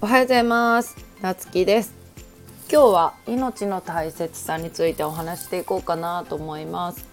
[0.00, 1.92] おはようございますなつきです
[2.70, 7.04] 今日は命の大切さについてお話していこうかなと思います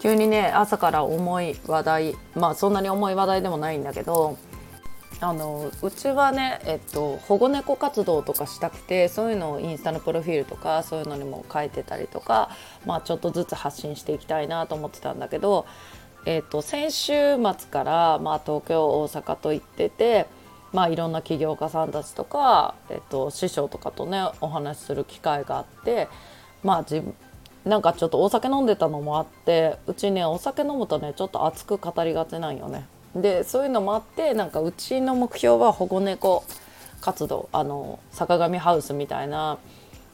[0.00, 4.38] 急にね朝から重い話題まあそんなに重い話題でもないんだけど
[5.20, 12.48] あのうちはね、えっと、保護猫活動とかしたくてそういうのをインスタのプロフィールとかそういうのにも書いてたりとか、
[12.86, 15.66] まあ、ちょっとずつ発信していきたいなと思ってたんだけど、
[16.26, 20.43] えっと、先週末から、まあ、東京大阪と行ってて。
[20.74, 26.08] まあ、いろんな起業家さんたちとか、えっと、師匠とかとねお話しする機会があって
[26.64, 27.02] まあ自
[27.64, 32.86] なんかちょっとお酒飲んでたのもあってうちねお酒飲むとねちょっと熱く語りがちなんよね。
[33.14, 36.44] でそういうのもあってなんかうちの目標は保護猫
[37.00, 39.58] 活動あの坂上ハウスみたいな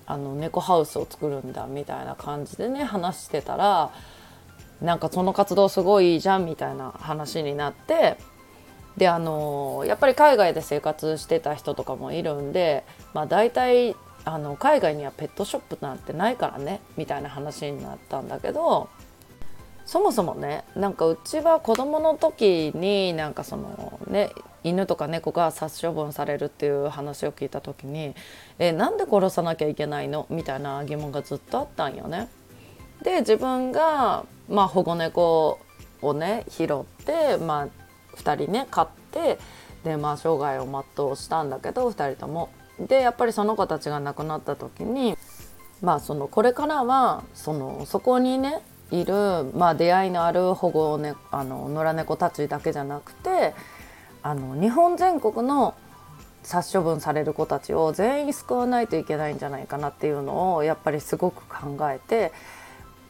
[0.07, 3.91] あの猫ハウスを作るんだみたいな感じでね話してたら
[4.83, 8.19] なんかその活動すごいいいじゃんみたいな話になって
[8.97, 18.89] であのやっぱり海外で生活してた人とかもいるんで、まあ、大体あの海外にはペットショップなんてないからねみたいな話になったんだけど
[19.87, 24.31] そもそもねなんかうちは子どもの時になんかそのね
[24.63, 28.15] 犬とか猫が殺処分されるっていう話を聞いた時に
[28.59, 30.27] えなんで殺さなきゃいけないの？
[30.29, 32.29] みたいな疑問がずっとあったんよね。
[33.03, 35.59] で自分が、まあ、保護猫
[36.03, 37.69] をね拾って、まあ、
[38.17, 39.39] 2人ね飼って
[39.85, 42.51] でまあ生涯を全うしたんだけど2人とも。
[42.79, 45.17] でやっぱりその子たちが亡くなった時に
[45.83, 49.15] まあそのこれからはそのそこにねいる、
[49.55, 53.55] まあ、出会いのある保護、ね、あの野良猫たちだけじゃなくて
[54.23, 55.75] あの日本全国の
[56.43, 62.33] 殺処分される子たちを全員救わないといけないんじゃないかなっていうのをやっぱりすごく考えて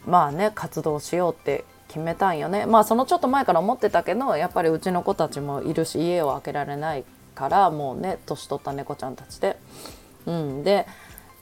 [0.06, 9.56] まあね活動しようって決めたんよねまあそのちょっと前から思ってたけどやっぱりうちの子たちもいるし家を開けられないからもうね年取った猫ちゃんたちで。
[10.26, 10.86] うん、で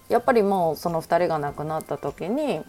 [0.09, 2.63] やっぱりもうその2人が亡くなった時に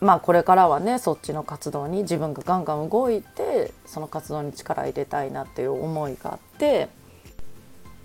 [0.00, 6.88] まあこれからはねそっちの活動に自分がガンガン動いてその活動に力入れたいなっていう思いがあって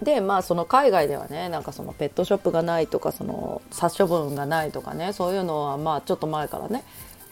[0.01, 6.83] でまあその海外ではねなんかそのペットショップがないとかその殺処分がないとかねそういうのはまあちょっと前からね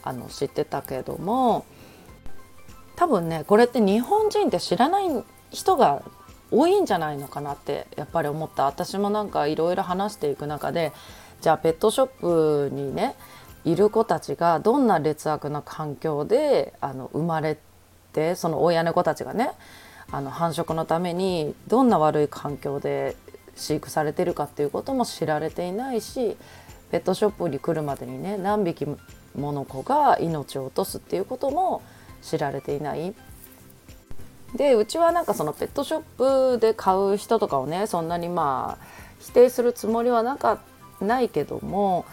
[0.03, 1.65] あの知ってたけども
[2.99, 5.05] 多分ねこれって日本人って知らない
[5.51, 6.03] 人が
[6.51, 8.65] 多いんじゃないのかなってやっぱり思った。
[8.65, 10.91] 私もなんかいろいろ話していく中で
[11.39, 13.15] じゃあペットショップにね
[13.63, 17.57] いる子たちがどんな劣悪な環境であの生まれ
[18.11, 19.51] てその親猫たちがね
[20.11, 23.15] あの繁殖のためにどんな悪い環境で
[23.55, 26.35] 飼育されてるかっていうことも知られていないし
[26.91, 31.81] ペットショップに来るまでにね何匹もの子が命を落とすっていうことも
[32.21, 33.13] 知られていない。
[34.55, 38.85] でうちはなんかそのペットショップで買う人とかをねそんなにまあ
[39.19, 40.59] 否定するつもりはなか
[41.01, 42.05] ないけども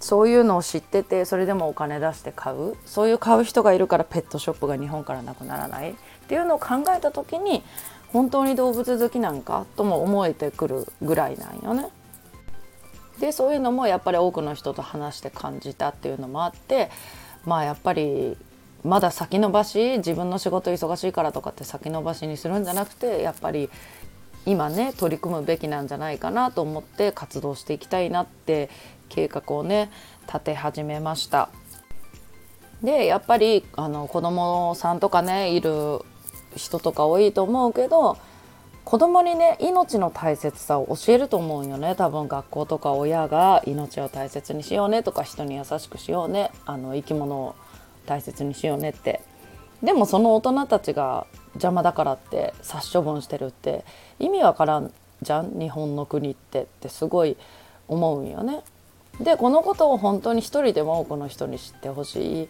[0.00, 2.76] そういうのを知っててそれでもお金出して買う。
[2.86, 5.92] そういう買う人がいるからペットショップが日本からなくならない。
[5.92, 5.94] っ
[6.26, 7.62] ていうのを考えた時に
[8.08, 9.66] 本当に動物好きなんか？
[9.76, 11.88] とも思えてくるぐらいなんよね。
[13.20, 16.90] でそういうのもやっぱり多くの人と話して感じたっていうのもあって
[17.46, 18.36] まあやっぱり
[18.84, 23.70] まだ先延ばし自分の仕事忙しいからとかって先延ばしにするんじゃなくてやっぱり
[24.46, 28.68] 今ね取り組むべきなんじゃないかなと思って活動していきたいなって
[29.08, 29.90] 計画をね
[30.26, 31.48] 立て始めました。
[32.82, 36.00] でやっぱりあの子供さんとかねいる
[36.54, 38.18] 人とか多いと思うけど
[38.84, 41.94] 子供にね命の大切さを教えると思うよね。
[41.94, 46.50] 多分学校とか親が命を大切にしようねとか人に優しくしようね。
[46.66, 47.54] あの生き物を
[48.06, 49.22] 大切にしようねって。
[49.82, 53.84] でもその大人たちが邪魔だからって殺処分してるって
[54.18, 55.58] 意味わからんじゃん？
[55.58, 57.36] 日本の国ってってすごい
[57.88, 58.62] 思うんよね。
[59.20, 62.48] でこのことを本当に一人でも多くの人に知ってほしい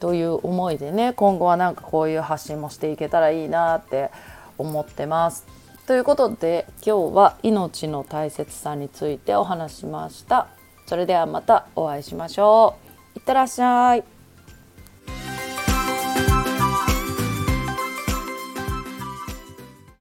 [0.00, 4.10] という思いでね今後はなんかこういう発信もしていけたらいいなって
[4.58, 5.46] 思ってます。
[5.86, 10.48] ということで今日は命の大切さについてお話しました。
[10.86, 12.76] それではまたお会いしましょ
[13.14, 13.18] う。
[13.18, 14.17] いってらっしゃい。